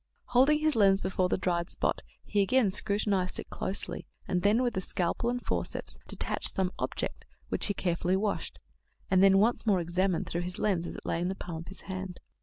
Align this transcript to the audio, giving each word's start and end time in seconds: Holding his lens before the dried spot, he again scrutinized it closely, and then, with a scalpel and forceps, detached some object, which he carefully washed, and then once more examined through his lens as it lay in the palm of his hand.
Holding 0.29 0.57
his 0.57 0.75
lens 0.75 0.99
before 0.99 1.29
the 1.29 1.37
dried 1.37 1.69
spot, 1.69 2.01
he 2.23 2.41
again 2.41 2.71
scrutinized 2.71 3.37
it 3.37 3.51
closely, 3.51 4.07
and 4.27 4.41
then, 4.41 4.63
with 4.63 4.75
a 4.75 4.81
scalpel 4.81 5.29
and 5.29 5.39
forceps, 5.45 5.99
detached 6.07 6.55
some 6.55 6.71
object, 6.79 7.27
which 7.49 7.67
he 7.67 7.75
carefully 7.75 8.15
washed, 8.17 8.57
and 9.11 9.21
then 9.21 9.37
once 9.37 9.67
more 9.67 9.79
examined 9.79 10.27
through 10.27 10.41
his 10.41 10.57
lens 10.57 10.87
as 10.87 10.95
it 10.95 11.05
lay 11.05 11.21
in 11.21 11.27
the 11.27 11.35
palm 11.35 11.57
of 11.61 11.67
his 11.67 11.81
hand. 11.81 12.19